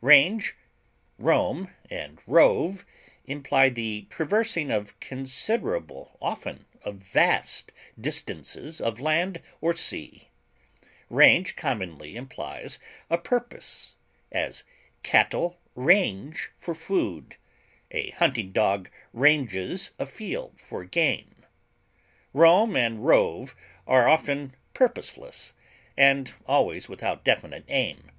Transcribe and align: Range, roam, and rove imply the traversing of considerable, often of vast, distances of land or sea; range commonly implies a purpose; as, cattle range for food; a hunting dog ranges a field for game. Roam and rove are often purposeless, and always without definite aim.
Range, 0.00 0.56
roam, 1.18 1.72
and 1.88 2.18
rove 2.26 2.84
imply 3.26 3.68
the 3.68 4.08
traversing 4.10 4.68
of 4.72 4.98
considerable, 4.98 6.18
often 6.20 6.66
of 6.82 6.96
vast, 6.96 7.70
distances 7.96 8.80
of 8.80 8.98
land 8.98 9.40
or 9.60 9.76
sea; 9.76 10.30
range 11.08 11.54
commonly 11.54 12.16
implies 12.16 12.80
a 13.08 13.16
purpose; 13.16 13.94
as, 14.32 14.64
cattle 15.04 15.60
range 15.76 16.50
for 16.56 16.74
food; 16.74 17.36
a 17.92 18.10
hunting 18.18 18.50
dog 18.50 18.90
ranges 19.12 19.92
a 20.00 20.06
field 20.06 20.58
for 20.58 20.84
game. 20.84 21.46
Roam 22.32 22.74
and 22.76 23.06
rove 23.06 23.54
are 23.86 24.08
often 24.08 24.56
purposeless, 24.72 25.52
and 25.96 26.34
always 26.48 26.88
without 26.88 27.22
definite 27.22 27.64
aim. 27.68 28.10